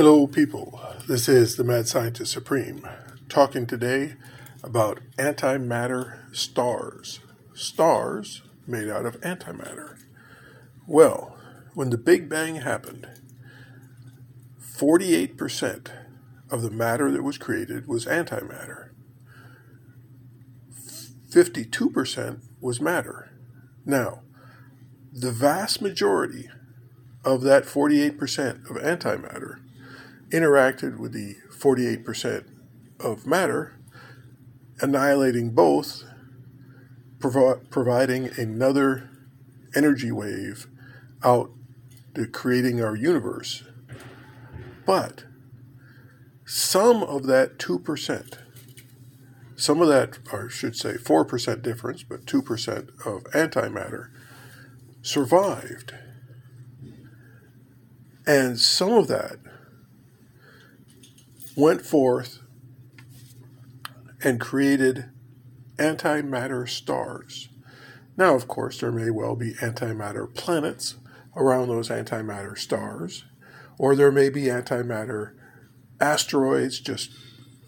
Hello, 0.00 0.28
people. 0.28 0.80
This 1.08 1.28
is 1.28 1.56
the 1.56 1.64
Mad 1.64 1.88
Scientist 1.88 2.30
Supreme 2.30 2.88
talking 3.28 3.66
today 3.66 4.14
about 4.62 5.00
antimatter 5.16 6.32
stars. 6.32 7.18
Stars 7.52 8.42
made 8.64 8.88
out 8.88 9.06
of 9.06 9.20
antimatter. 9.22 9.98
Well, 10.86 11.36
when 11.74 11.90
the 11.90 11.98
Big 11.98 12.28
Bang 12.28 12.60
happened, 12.60 13.08
48% 14.62 15.90
of 16.48 16.62
the 16.62 16.70
matter 16.70 17.10
that 17.10 17.24
was 17.24 17.36
created 17.36 17.88
was 17.88 18.06
antimatter, 18.06 18.90
52% 21.28 22.38
was 22.60 22.80
matter. 22.80 23.32
Now, 23.84 24.20
the 25.12 25.32
vast 25.32 25.82
majority 25.82 26.48
of 27.24 27.42
that 27.42 27.64
48% 27.64 28.70
of 28.70 28.76
antimatter 28.76 29.58
interacted 30.30 30.98
with 30.98 31.12
the 31.12 31.36
48% 31.50 32.44
of 33.00 33.26
matter, 33.26 33.78
annihilating 34.80 35.50
both, 35.50 36.04
provi- 37.18 37.64
providing 37.70 38.30
another 38.38 39.10
energy 39.74 40.12
wave 40.12 40.66
out 41.22 41.50
to 42.14 42.26
creating 42.26 42.82
our 42.82 42.96
universe. 42.96 43.64
But 44.86 45.24
some 46.44 47.02
of 47.02 47.26
that 47.26 47.58
2%, 47.58 48.38
some 49.56 49.82
of 49.82 49.88
that, 49.88 50.18
or 50.32 50.46
I 50.46 50.48
should 50.48 50.76
say 50.76 50.94
4% 50.94 51.62
difference, 51.62 52.02
but 52.02 52.24
2% 52.24 52.88
of 53.06 53.24
antimatter 53.24 54.08
survived. 55.02 55.94
And 58.26 58.58
some 58.58 58.92
of 58.92 59.08
that 59.08 59.38
went 61.58 61.82
forth 61.84 62.38
and 64.22 64.40
created 64.40 65.10
antimatter 65.76 66.68
stars. 66.68 67.48
Now, 68.16 68.36
of 68.36 68.46
course, 68.46 68.78
there 68.78 68.92
may 68.92 69.10
well 69.10 69.34
be 69.34 69.54
antimatter 69.54 70.32
planets 70.32 70.94
around 71.36 71.66
those 71.66 71.88
antimatter 71.88 72.56
stars, 72.56 73.24
or 73.76 73.96
there 73.96 74.12
may 74.12 74.28
be 74.28 74.42
antimatter 74.42 75.32
asteroids 76.00 76.78
just 76.78 77.10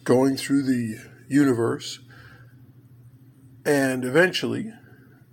going 0.04 0.36
through 0.36 0.62
the 0.62 0.96
universe 1.28 1.98
and 3.66 4.04
eventually 4.04 4.72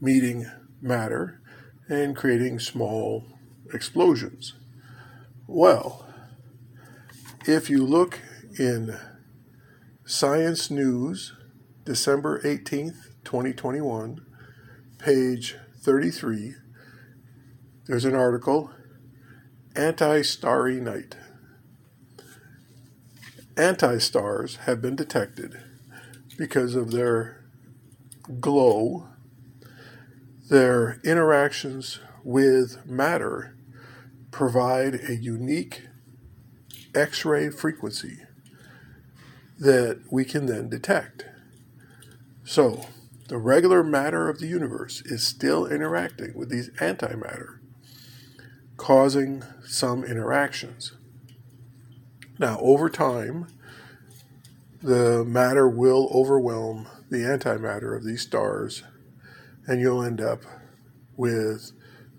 meeting 0.02 0.50
matter 0.81 1.42
and 1.88 2.16
creating 2.16 2.58
small 2.58 3.24
explosions. 3.72 4.56
Well, 5.46 6.08
if 7.46 7.70
you 7.70 7.86
look 7.86 8.20
in 8.59 8.97
Science 10.05 10.72
News, 10.72 11.33
December 11.86 12.41
18th, 12.41 13.13
2021, 13.23 14.25
page 14.97 15.55
33, 15.80 16.55
there's 17.85 18.05
an 18.05 18.16
article 18.16 18.72
Anti 19.75 20.23
Starry 20.23 20.80
Night. 20.80 21.16
Anti 23.55 24.00
stars 24.00 24.55
have 24.66 24.81
been 24.81 24.95
detected 24.95 25.59
because 26.38 26.73
of 26.73 26.91
their 26.91 27.45
glow, 28.39 29.08
their 30.50 31.00
interactions 31.03 32.00
with 32.23 32.85
matter 32.85 33.55
provide 34.31 34.95
a 35.08 35.16
unique 35.16 35.88
X 36.95 37.23
ray 37.23 37.50
frequency 37.50 38.19
that 39.59 40.02
we 40.11 40.23
can 40.23 40.45
then 40.45 40.69
detect. 40.69 41.25
So, 42.44 42.86
the 43.27 43.38
regular 43.38 43.83
matter 43.83 44.30
of 44.30 44.39
the 44.39 44.47
universe 44.47 45.01
is 45.06 45.25
still 45.25 45.66
interacting 45.66 46.34
with 46.35 46.50
these 46.50 46.69
antimatter, 46.79 47.59
causing 48.78 49.44
some 49.66 50.03
interactions. 50.03 50.94
Now, 52.40 52.59
over 52.62 52.90
time, 52.90 53.47
the 54.81 55.25
matter 55.25 55.67
will 55.67 56.09
overwhelm 56.13 56.88
the 57.09 57.17
antimatter 57.17 57.97
of 57.97 58.06
these 58.06 58.22
stars, 58.22 58.84
and 59.66 59.81
you'll 59.81 60.03
end 60.03 60.22
up 60.22 60.44
with, 61.17 61.72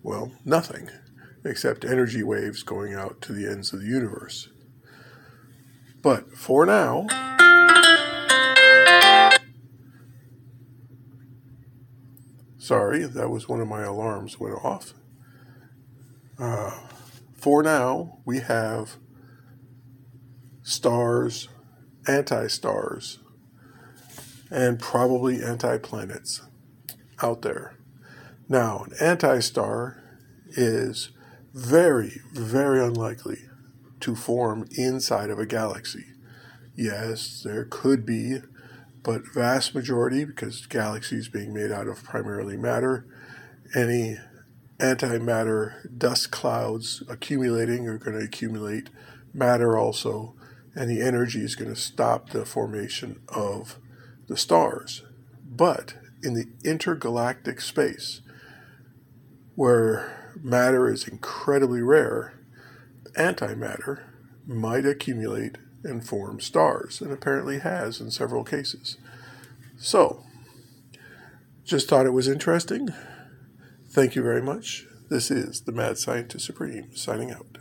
well, 0.03 0.33
nothing 0.45 0.91
except 1.45 1.85
energy 1.85 2.23
waves 2.23 2.63
going 2.63 2.95
out 2.95 3.23
to 3.23 3.33
the 3.33 3.47
ends 3.47 3.73
of 3.73 3.81
the 3.81 3.87
universe. 3.87 4.49
But 6.01 6.33
for 6.33 6.65
now, 6.65 7.07
sorry, 12.57 13.05
that 13.05 13.29
was 13.31 13.49
one 13.49 13.61
of 13.61 13.67
my 13.67 13.83
alarms 13.83 14.39
went 14.39 14.55
off. 14.65 14.95
Uh, 16.39 16.79
for 17.35 17.63
now, 17.63 18.21
we 18.25 18.39
have 18.41 18.97
stars, 20.63 21.49
anti 22.07 22.47
stars, 22.47 23.19
and 24.51 24.79
probably 24.79 25.43
anti 25.43 25.79
planets 25.79 26.43
out 27.21 27.43
there. 27.43 27.75
Now, 28.49 28.85
an 28.85 28.93
anti 29.01 29.41
star 29.41 30.01
is 30.51 31.11
very, 31.53 32.21
very 32.33 32.81
unlikely 32.81 33.48
to 34.01 34.15
form 34.15 34.67
inside 34.73 35.31
of 35.31 35.39
a 35.39 35.47
galaxy. 35.47 36.07
Yes, 36.75 37.43
there 37.45 37.65
could 37.65 38.07
be, 38.07 38.39
but 39.03 39.23
vast 39.35 39.75
majority, 39.75 40.25
because 40.25 40.67
galaxies 40.67 41.29
being 41.29 41.53
made 41.53 41.73
out 41.73 41.89
of 41.89 42.05
primarily 42.05 42.57
matter, 42.57 43.07
any 43.75 44.19
antimatter 44.79 45.99
dust 45.99 46.31
clouds 46.31 47.03
accumulating 47.09 47.89
are 47.89 47.99
going 47.99 48.17
to 48.17 48.25
accumulate 48.25 48.91
matter 49.35 49.77
also, 49.77 50.35
and 50.75 50.89
the 50.89 51.01
energy 51.01 51.41
is 51.41 51.57
going 51.57 51.73
to 51.73 51.81
stop 51.81 52.31
the 52.31 52.45
formation 52.45 53.21
of 53.29 53.79
the 54.29 54.37
stars. 54.37 55.03
But 55.45 55.95
in 56.23 56.35
the 56.35 56.47
intergalactic 56.65 57.61
space, 57.61 58.21
where 59.57 60.35
matter 60.41 60.89
is 60.89 61.09
incredibly 61.09 61.83
rare, 61.83 62.38
antimatter 63.17 64.05
might 64.47 64.87
accumulate 64.87 65.59
and 65.85 66.07
form 66.07 66.41
stars, 66.41 67.01
and 67.01 67.13
apparently 67.13 67.59
has 67.59 68.01
in 68.01 68.11
several 68.11 68.45
cases. 68.45 68.97
So, 69.77 70.25
just 71.65 71.89
thought 71.89 72.07
it 72.07 72.13
was 72.13 72.29
interesting. 72.29 72.89
Thank 73.89 74.17
you 74.17 74.23
very 74.23 74.43
much. 74.43 74.87
This 75.09 75.31
is 75.31 75.63
the 75.63 75.73
Mad 75.73 75.99
Scientist 75.99 76.45
Supreme 76.45 76.95
signing 76.97 77.31
out. 77.31 77.59